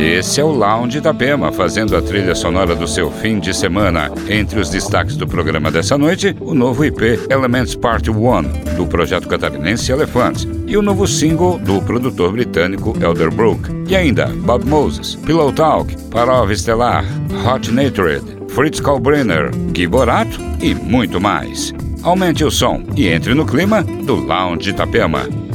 Esse 0.00 0.40
é 0.40 0.44
o 0.44 0.52
Lounge 0.52 0.98
Itapema, 0.98 1.50
fazendo 1.50 1.96
a 1.96 2.00
trilha 2.00 2.32
sonora 2.32 2.76
do 2.76 2.86
seu 2.86 3.10
fim 3.10 3.40
de 3.40 3.52
semana. 3.52 4.12
Entre 4.28 4.60
os 4.60 4.70
destaques 4.70 5.16
do 5.16 5.26
programa 5.26 5.72
dessa 5.72 5.98
noite, 5.98 6.36
o 6.38 6.54
novo 6.54 6.84
IP 6.84 7.18
Elements 7.28 7.74
Part 7.74 8.08
1, 8.08 8.14
do 8.76 8.86
projeto 8.86 9.26
catarinense 9.26 9.90
Elephants, 9.90 10.46
e 10.68 10.76
o 10.76 10.82
novo 10.82 11.04
single 11.04 11.58
do 11.58 11.82
produtor 11.82 12.30
britânico 12.30 12.96
Elderbrook. 13.02 13.60
E 13.88 13.96
ainda 13.96 14.26
Bob 14.26 14.64
Moses, 14.64 15.16
Pillow 15.16 15.52
Talk, 15.52 15.92
Parov 16.12 16.52
Estelar, 16.52 17.04
Hot 17.44 17.68
Natured, 17.72 18.22
Fritz 18.50 18.78
Kalbrenner, 18.78 19.50
Gui 19.72 19.88
Borato 19.88 20.38
e 20.60 20.76
muito 20.76 21.20
mais. 21.20 21.74
Aumente 22.04 22.44
o 22.44 22.52
som 22.52 22.84
e 22.96 23.08
entre 23.08 23.34
no 23.34 23.44
clima 23.44 23.82
do 23.82 24.14
Lounge 24.14 24.70
Itapema. 24.70 25.47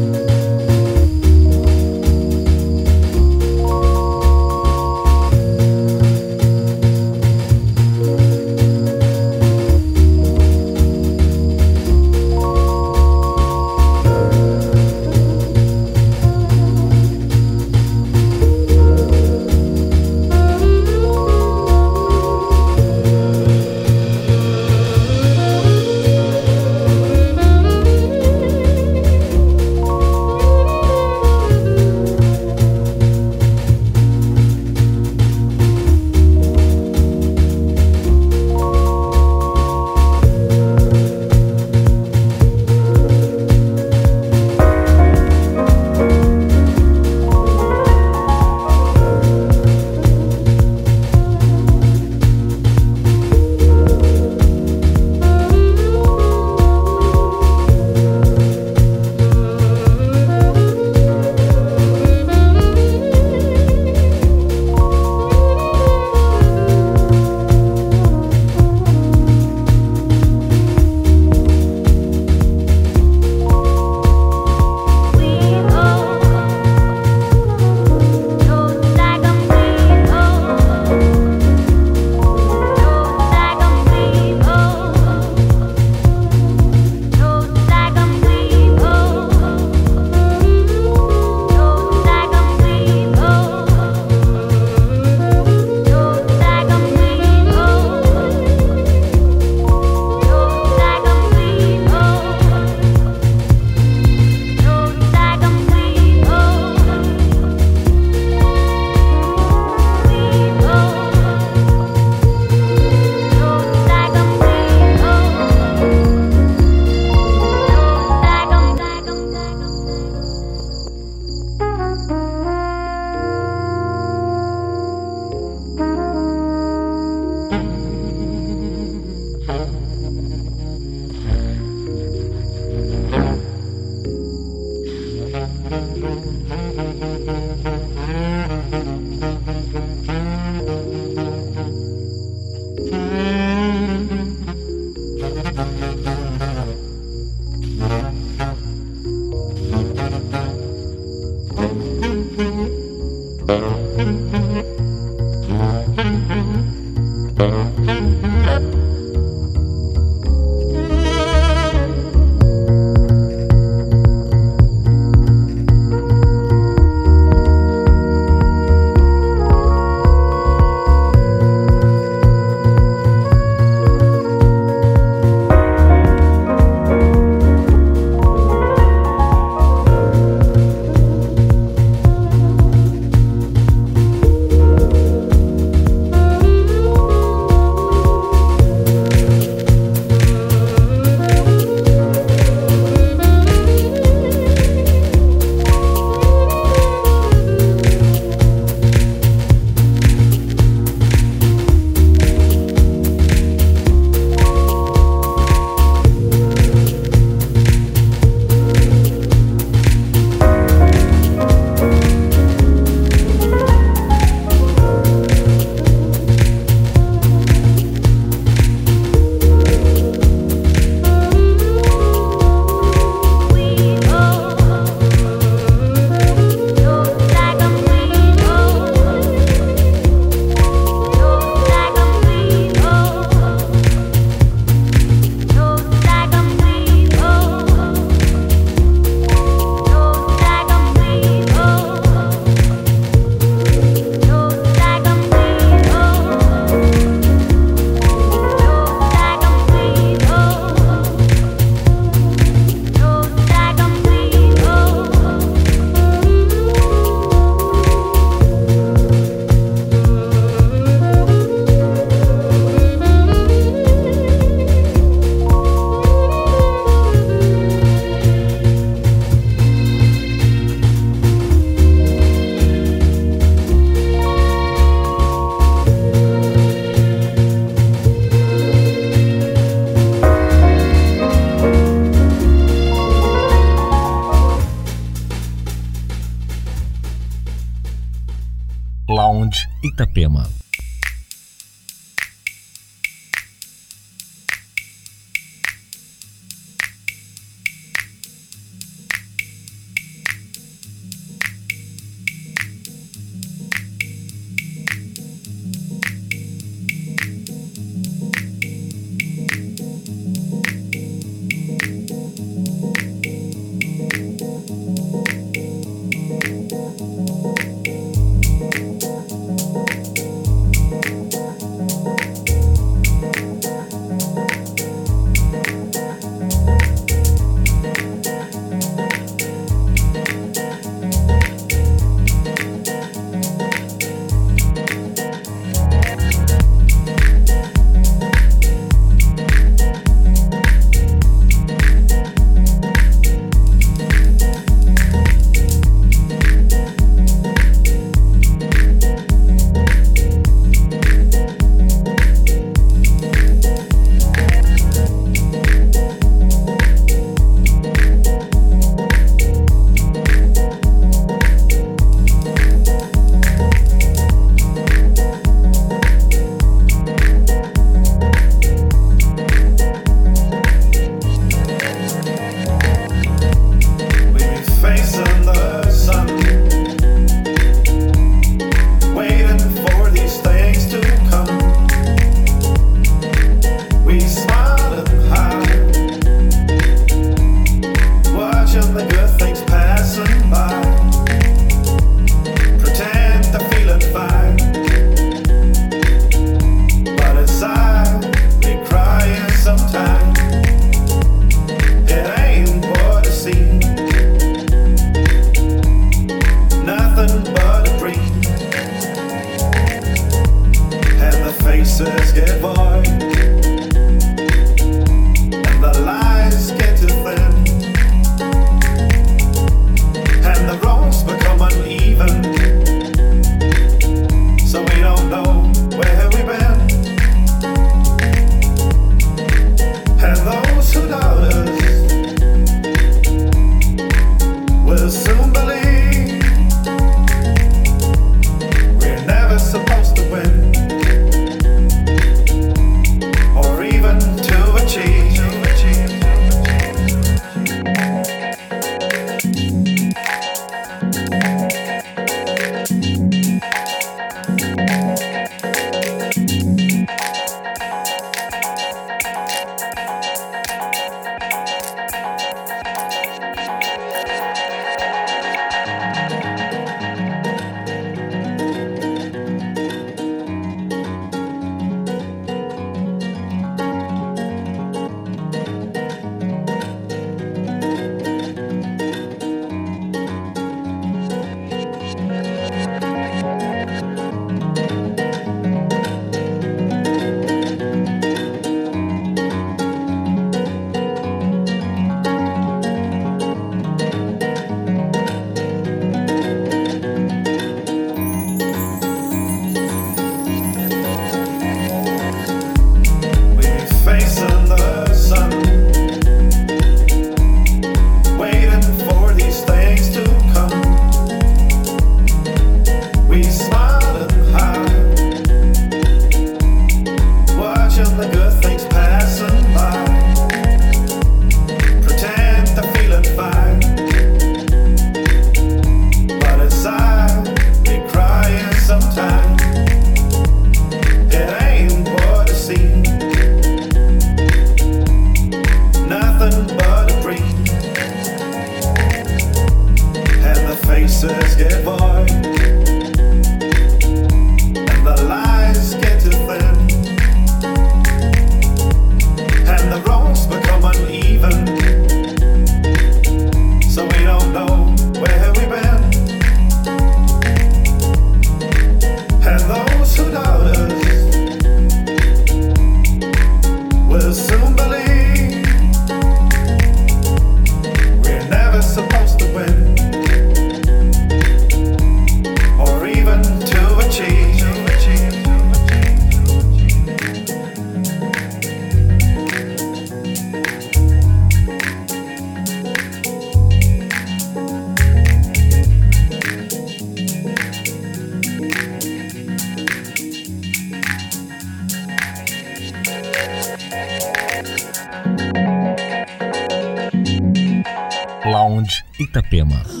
Itapema. 599.31 600.00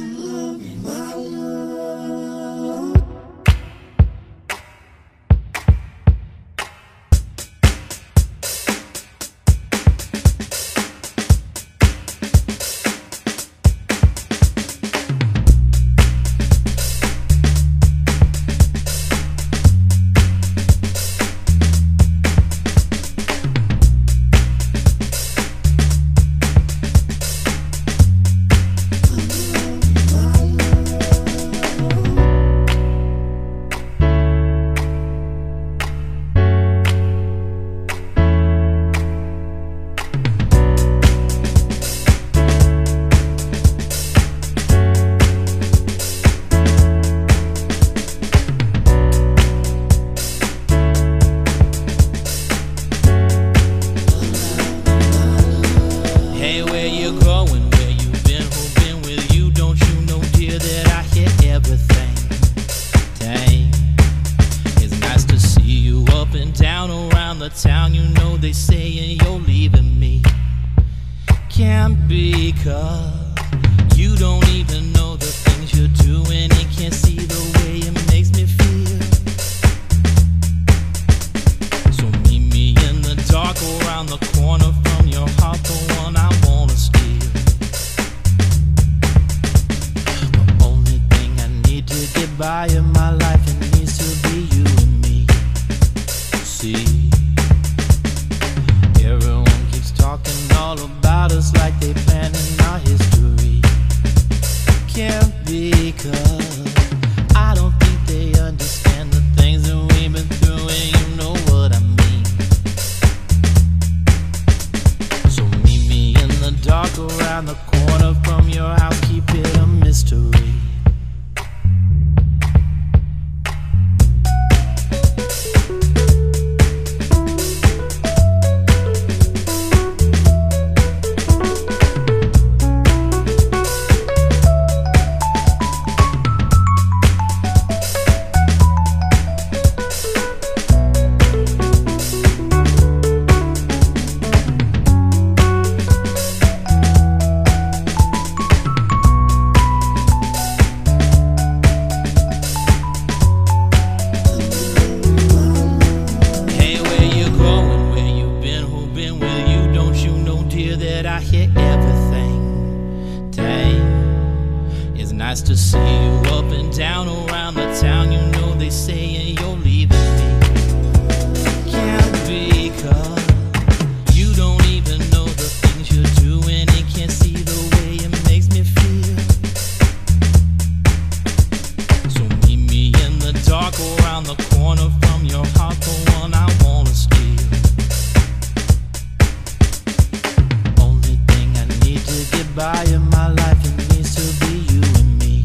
by 192.55 192.83
in 192.85 193.01
my 193.09 193.29
life, 193.29 193.57
it 193.63 193.95
needs 193.95 194.15
to 194.15 194.45
be 194.45 194.53
you 194.73 194.81
and 194.99 195.19
me. 195.19 195.43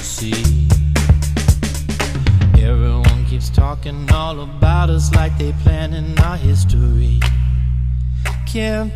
See, 0.00 0.68
everyone 2.62 3.26
keeps 3.26 3.50
talking 3.50 4.10
all 4.10 4.40
about 4.40 4.90
us 4.90 5.14
like 5.14 5.36
they 5.38 5.52
planning 5.62 6.18
our 6.20 6.36
history. 6.36 7.20
Can't 8.46 8.92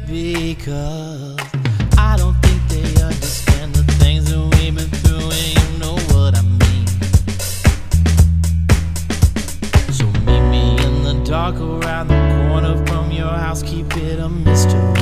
I 1.98 2.16
don't 2.16 2.34
think 2.42 2.60
they 2.68 3.02
understand 3.02 3.74
the 3.74 3.84
things 3.94 4.30
that 4.30 4.38
we've 4.38 4.74
been 4.74 4.90
through, 5.00 5.30
and 5.30 5.48
you 5.58 5.78
know 5.78 5.96
what 6.14 6.36
I 6.36 6.42
mean. 6.42 6.86
So 9.92 10.06
meet 10.24 10.44
me 10.50 10.76
in 10.84 11.02
the 11.02 11.22
dark 11.24 11.56
around 11.56 12.08
the 12.08 12.48
corner 12.48 12.86
from 12.86 13.10
your 13.10 13.28
house, 13.28 13.62
keep 13.62 13.94
it 13.96 14.18
a 14.18 14.28
mystery. 14.28 14.95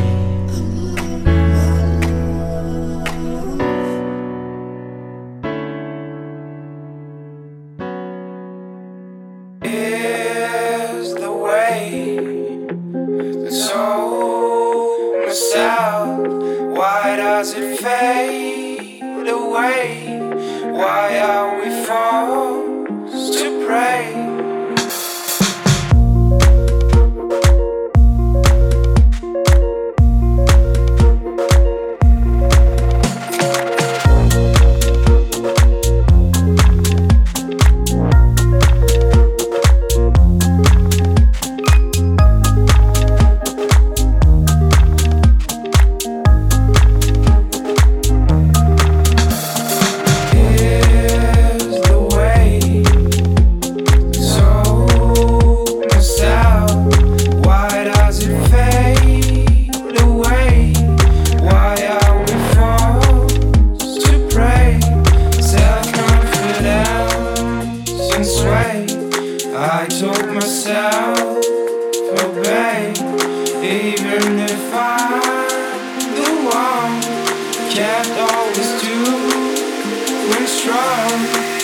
always 78.35 78.83
do 78.83 78.97
We're 80.29 80.47
strong. 80.47 81.64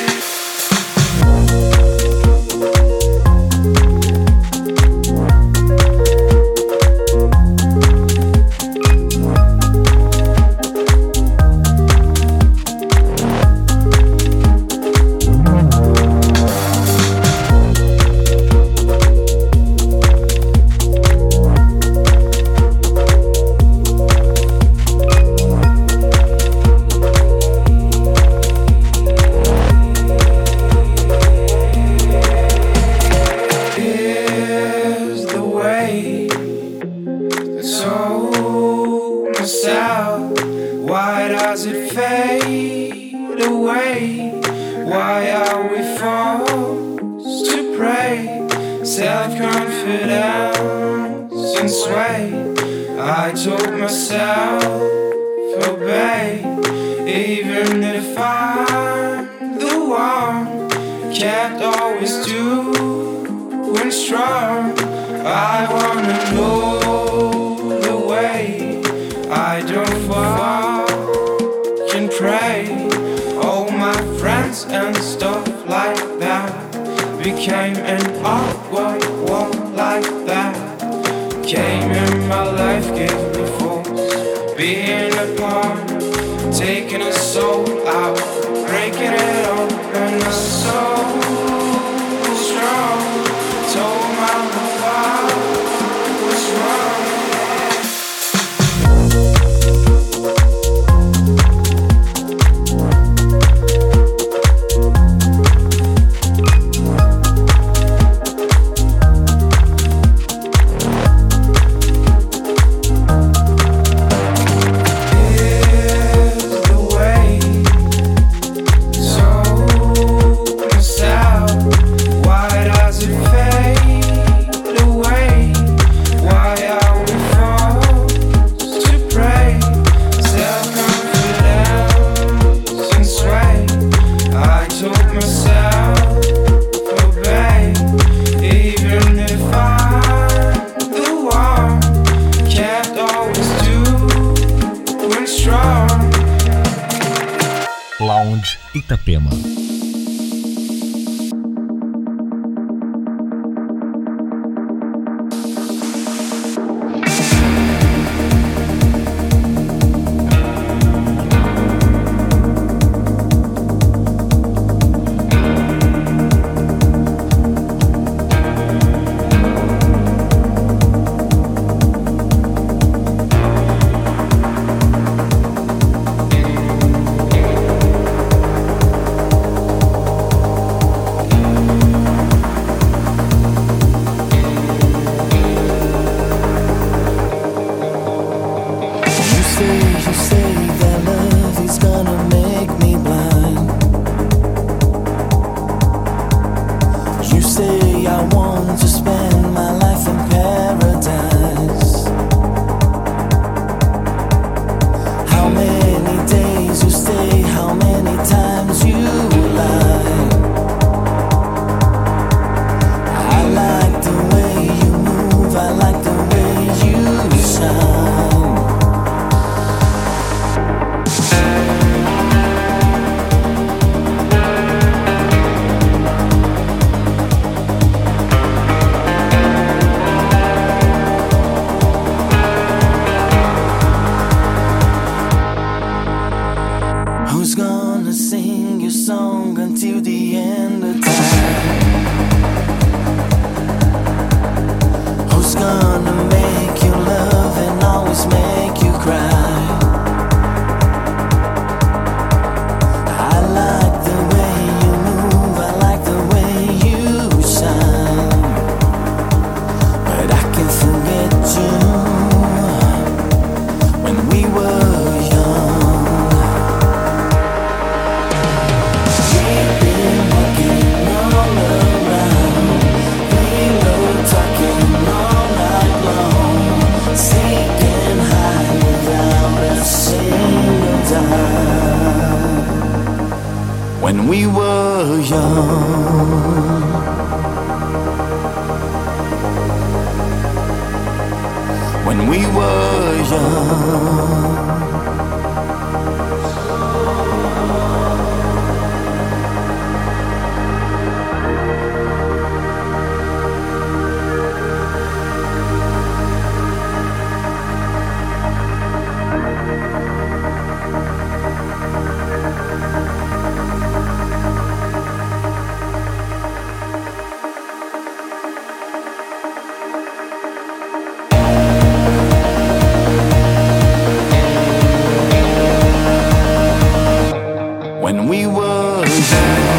We 328.30 328.46
were. 328.46 329.69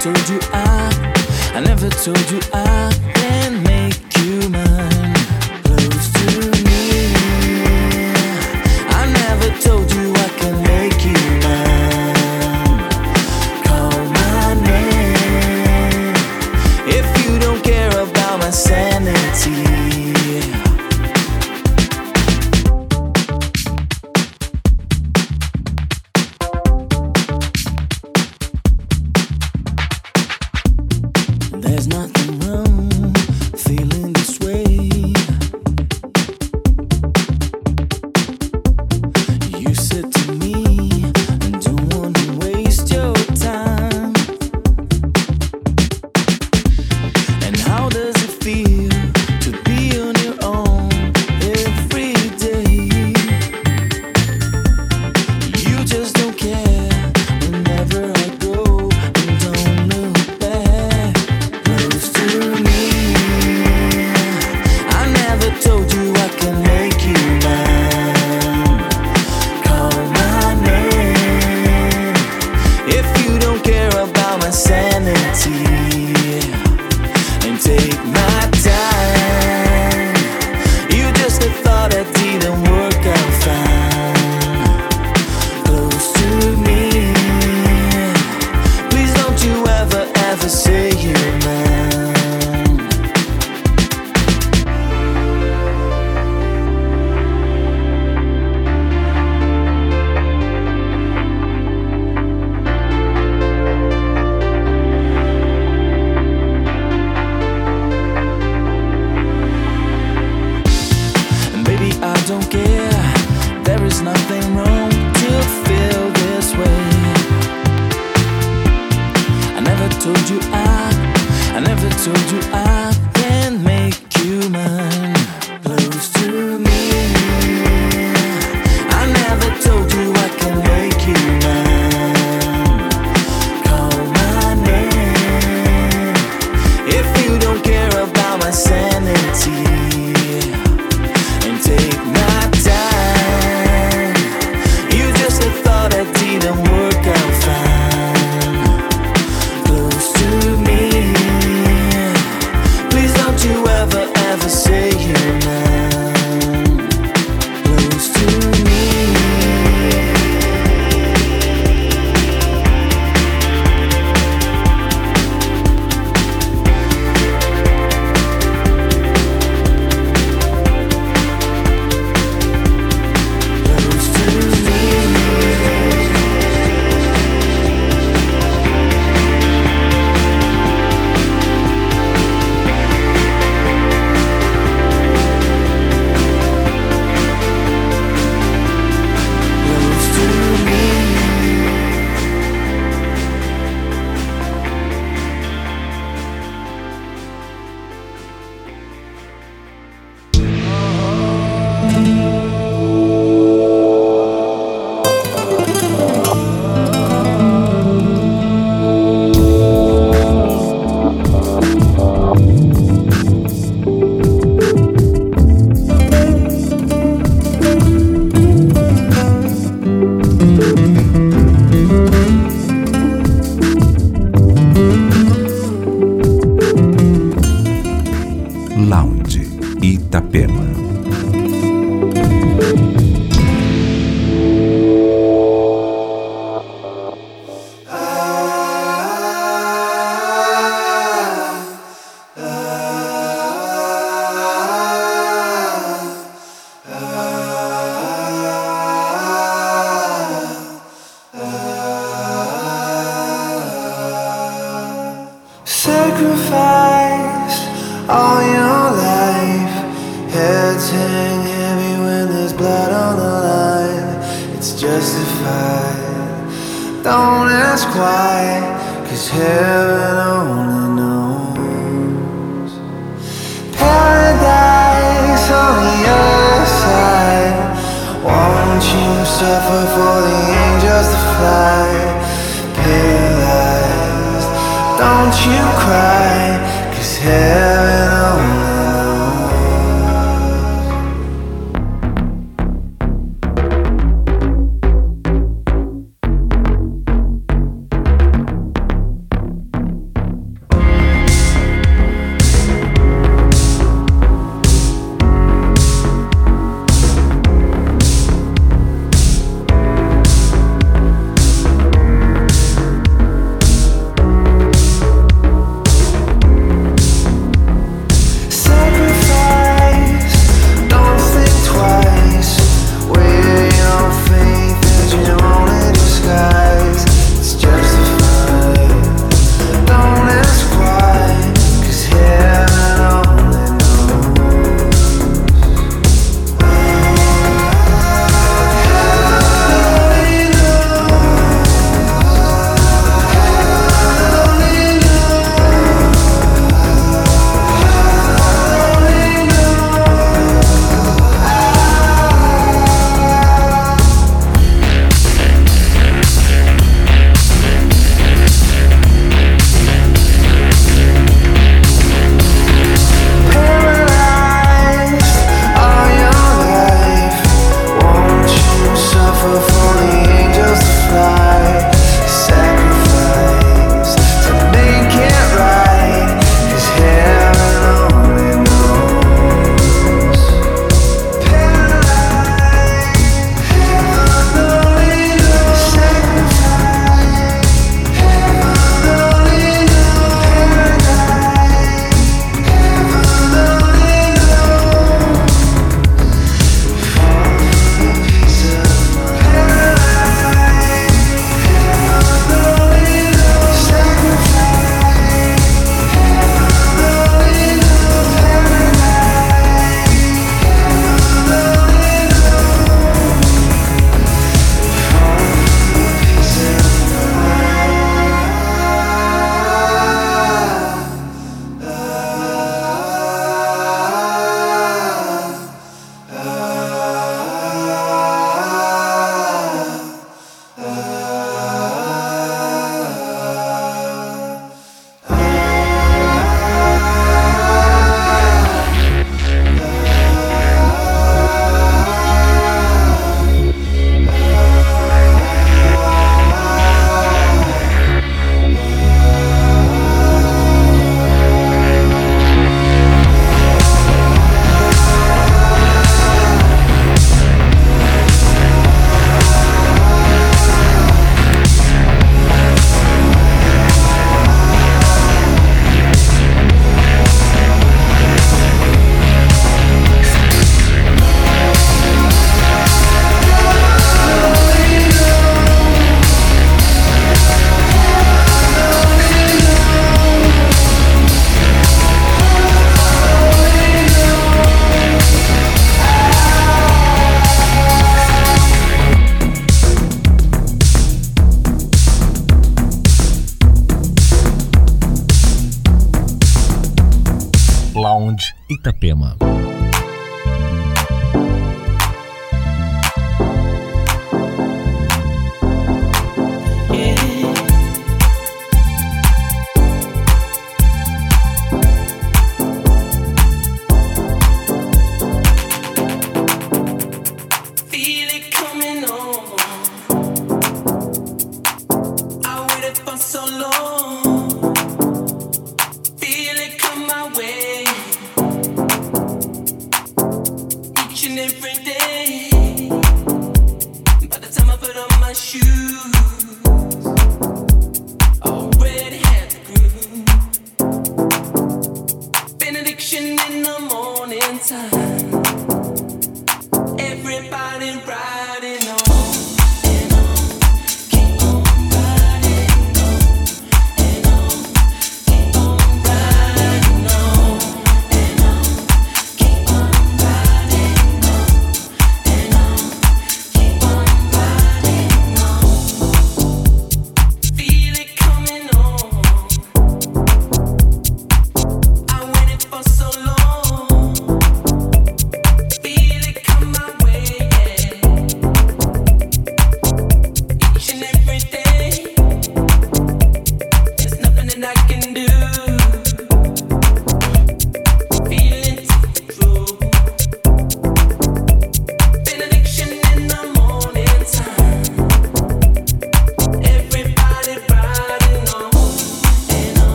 Told 0.00 0.28
you 0.30 0.38
I, 0.54 1.52
I 1.54 1.60
never 1.60 1.90
told 1.90 2.30
you 2.30 2.40
I 2.54 3.19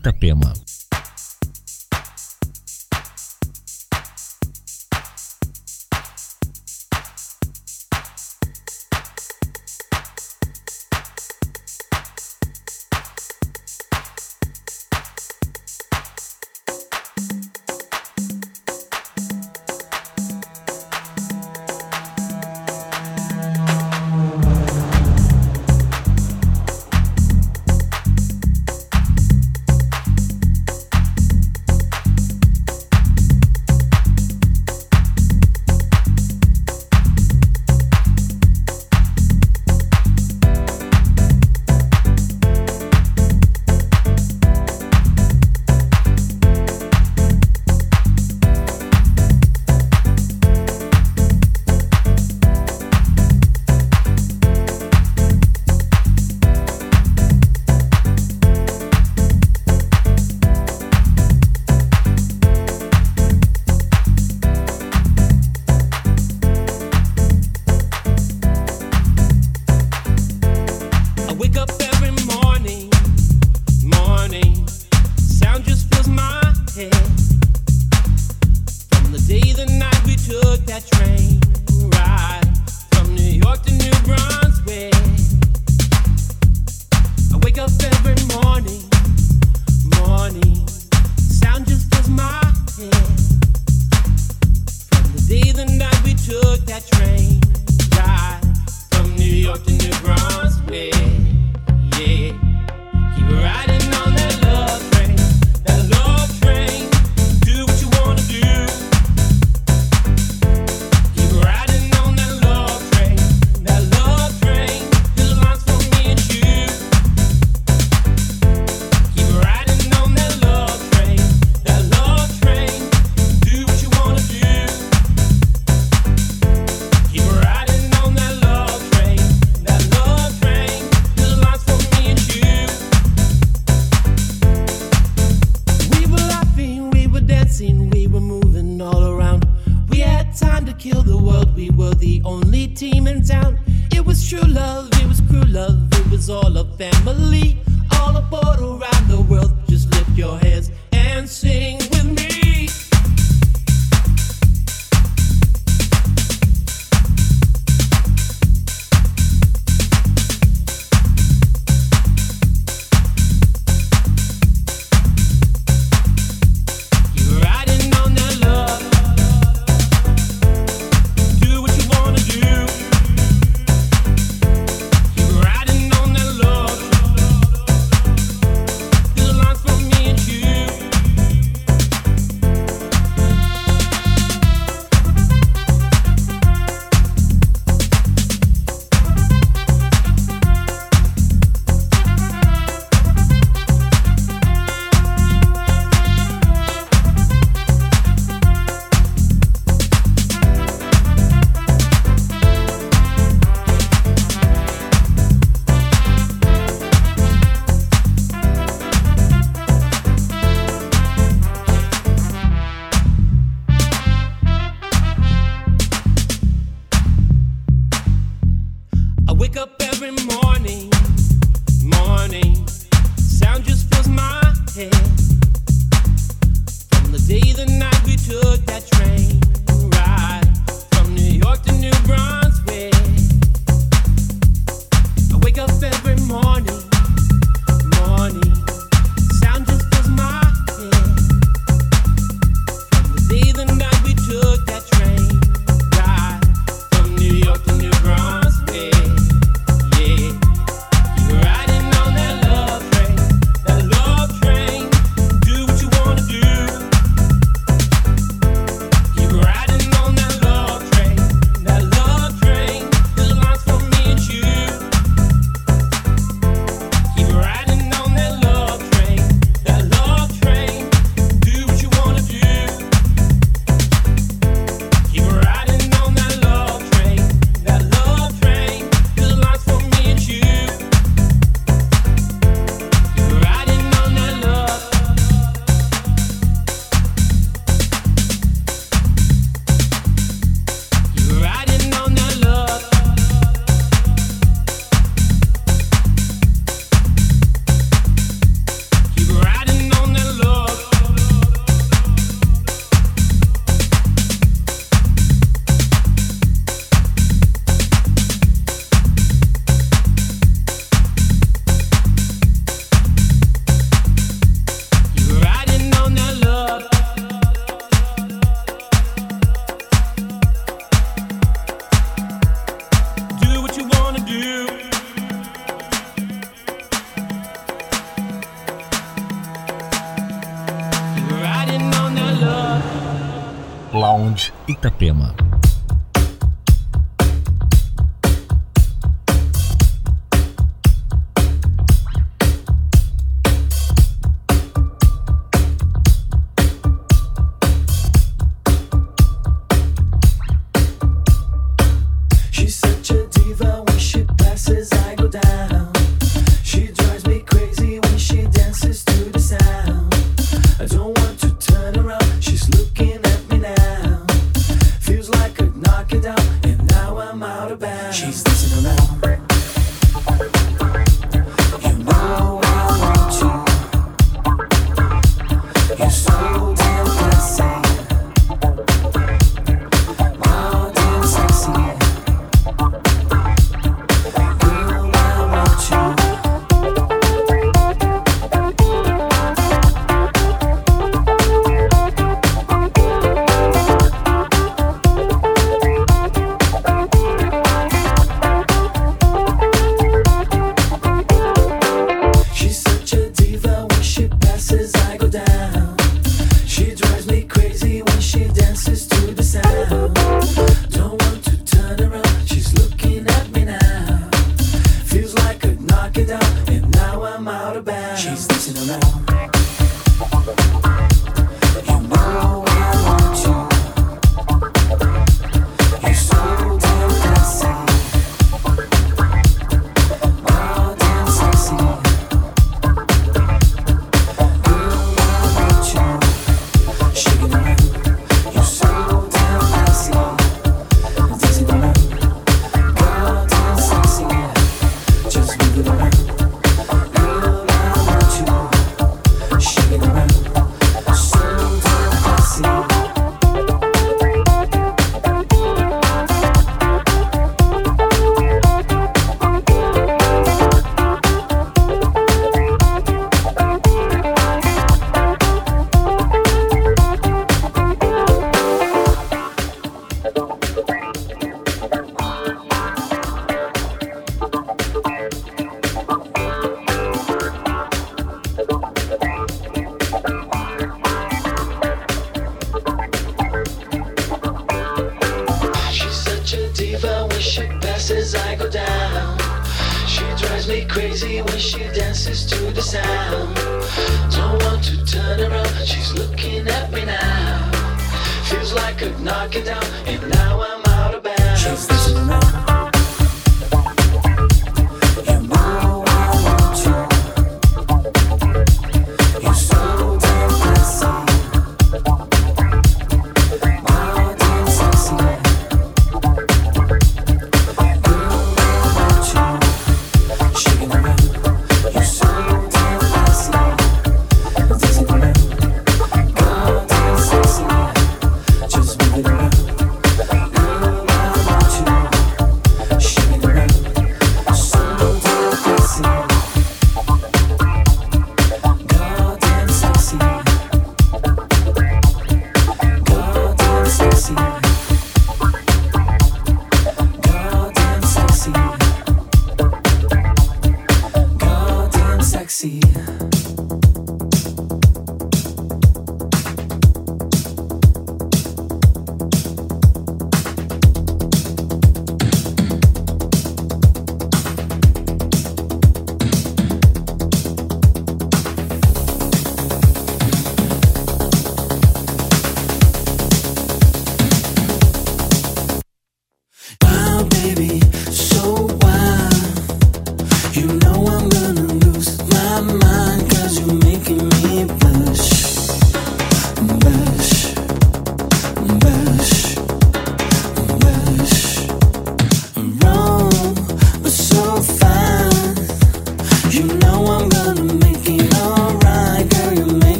Itapema. 0.00 0.54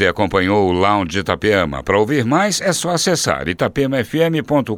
Você 0.00 0.06
acompanhou 0.06 0.66
o 0.66 0.72
Lounge 0.72 1.18
Itapema. 1.18 1.82
Para 1.82 1.98
ouvir 1.98 2.24
mais, 2.24 2.62
é 2.62 2.72
só 2.72 2.88
acessar 2.88 3.46
itapemafm.com.br 3.46 4.74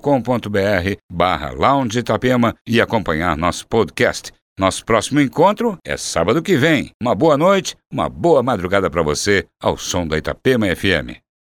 barra 1.08 1.52
Lounge 1.52 2.00
Itapema 2.00 2.56
e 2.66 2.80
acompanhar 2.80 3.36
nosso 3.36 3.64
podcast. 3.68 4.32
Nosso 4.58 4.84
próximo 4.84 5.20
encontro 5.20 5.78
é 5.86 5.96
sábado 5.96 6.42
que 6.42 6.56
vem. 6.56 6.90
Uma 7.00 7.14
boa 7.14 7.38
noite, 7.38 7.76
uma 7.88 8.08
boa 8.08 8.42
madrugada 8.42 8.90
para 8.90 9.00
você, 9.00 9.46
ao 9.62 9.78
som 9.78 10.08
da 10.08 10.18
Itapema 10.18 10.66
FM. 10.74 11.21